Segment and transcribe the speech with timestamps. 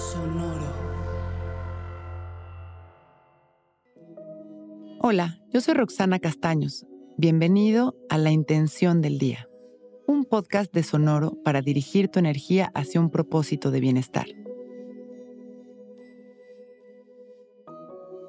[0.00, 0.66] Sonoro.
[4.98, 6.86] Hola, yo soy Roxana Castaños.
[7.18, 9.46] Bienvenido a La Intención del Día,
[10.06, 14.26] un podcast de Sonoro para dirigir tu energía hacia un propósito de bienestar.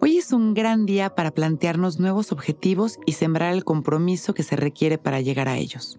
[0.00, 4.54] Hoy es un gran día para plantearnos nuevos objetivos y sembrar el compromiso que se
[4.54, 5.98] requiere para llegar a ellos.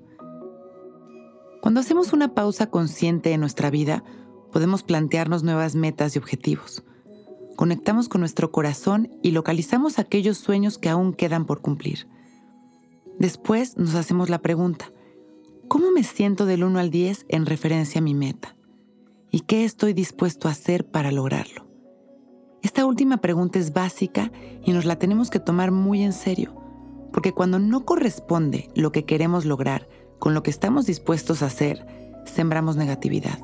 [1.62, 4.06] Cuando hacemos una pausa consciente en nuestra vida,
[4.52, 6.84] podemos plantearnos nuevas metas y objetivos.
[7.56, 12.08] Conectamos con nuestro corazón y localizamos aquellos sueños que aún quedan por cumplir.
[13.20, 14.92] Después nos hacemos la pregunta,
[15.68, 18.56] ¿cómo me siento del 1 al 10 en referencia a mi meta?
[19.32, 21.68] ¿Y qué estoy dispuesto a hacer para lograrlo?
[22.62, 24.32] Esta última pregunta es básica
[24.64, 26.56] y nos la tenemos que tomar muy en serio,
[27.12, 31.86] porque cuando no corresponde lo que queremos lograr con lo que estamos dispuestos a hacer,
[32.26, 33.40] sembramos negatividad.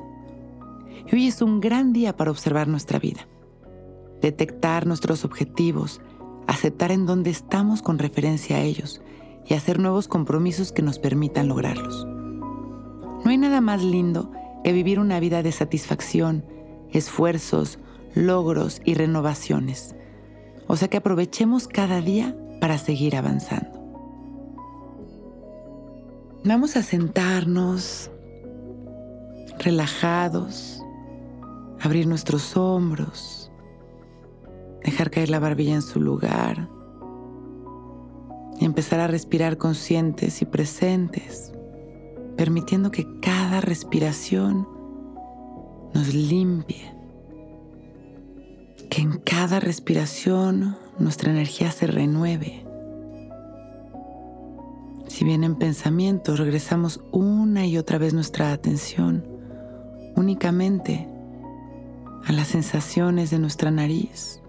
[1.06, 3.28] Y hoy es un gran día para observar nuestra vida,
[4.20, 6.00] detectar nuestros objetivos,
[6.46, 9.02] aceptar en dónde estamos con referencia a ellos
[9.46, 12.06] y hacer nuevos compromisos que nos permitan lograrlos.
[12.06, 14.30] No hay nada más lindo
[14.62, 16.44] que vivir una vida de satisfacción,
[16.90, 17.78] esfuerzos,
[18.14, 19.94] logros y renovaciones.
[20.66, 23.82] O sea que aprovechemos cada día para seguir avanzando.
[26.44, 28.10] Vamos a sentarnos
[29.58, 30.83] relajados,
[31.84, 33.50] abrir nuestros hombros,
[34.82, 36.70] dejar caer la barbilla en su lugar
[38.58, 41.52] y empezar a respirar conscientes y presentes,
[42.38, 44.66] permitiendo que cada respiración
[45.92, 46.90] nos limpie,
[48.88, 52.64] que en cada respiración nuestra energía se renueve.
[55.06, 59.26] Si vienen pensamientos, regresamos una y otra vez nuestra atención
[60.16, 61.13] únicamente
[62.26, 64.42] a las sensaciones de nuestra nariz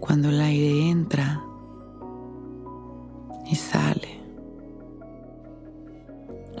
[0.00, 1.42] cuando el aire entra
[3.46, 4.20] y sale,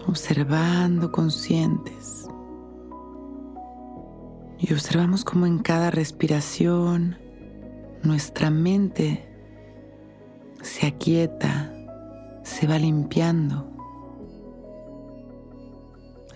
[0.06, 2.28] observando conscientes.
[4.58, 7.16] Y observamos cómo en cada respiración
[8.02, 9.26] nuestra mente
[10.60, 11.72] se aquieta,
[12.42, 13.70] se va limpiando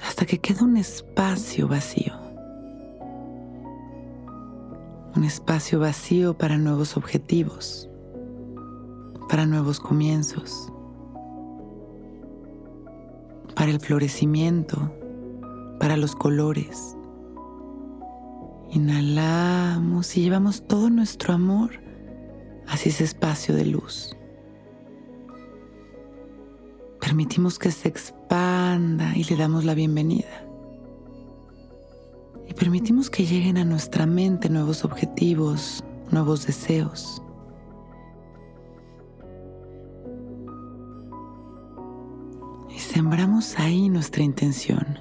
[0.07, 2.24] hasta que queda un espacio vacío.
[5.25, 7.89] Espacio vacío para nuevos objetivos,
[9.29, 10.71] para nuevos comienzos,
[13.55, 14.93] para el florecimiento,
[15.81, 16.97] para los colores.
[18.71, 21.71] Inhalamos y llevamos todo nuestro amor
[22.67, 24.17] hacia ese espacio de luz.
[27.01, 30.45] Permitimos que se expanda y le damos la bienvenida.
[32.65, 37.23] Permitimos que lleguen a nuestra mente nuevos objetivos, nuevos deseos.
[42.75, 44.99] Y sembramos ahí nuestra intención.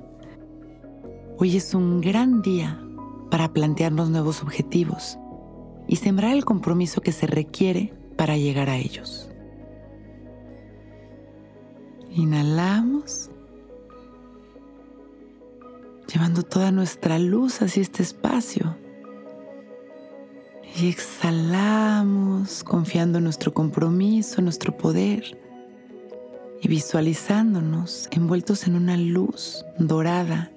[1.37, 2.83] Hoy es un gran día
[3.31, 5.17] para plantearnos nuevos objetivos
[5.87, 9.29] y sembrar el compromiso que se requiere para llegar a ellos.
[12.11, 13.31] Inhalamos,
[16.11, 18.77] llevando toda nuestra luz hacia este espacio.
[20.75, 25.37] Y exhalamos, confiando en nuestro compromiso, en nuestro poder
[26.61, 30.51] y visualizándonos envueltos en una luz dorada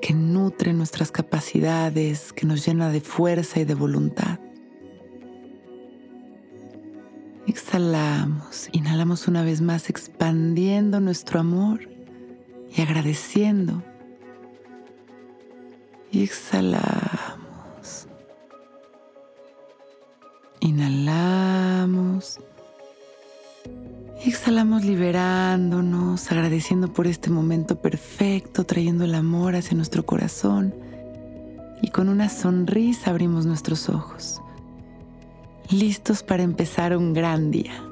[0.00, 4.40] que nutre nuestras capacidades, que nos llena de fuerza y de voluntad.
[7.46, 11.88] Exhalamos, inhalamos una vez más expandiendo nuestro amor
[12.74, 13.82] y agradeciendo.
[16.10, 18.06] Y exhalamos.
[20.60, 22.40] Inhalamos.
[24.24, 30.74] Y exhalamos liberándonos, agradeciendo por este momento perfecto, trayendo el amor hacia nuestro corazón.
[31.82, 34.42] Y con una sonrisa abrimos nuestros ojos
[35.72, 37.91] listos para empezar un gran día.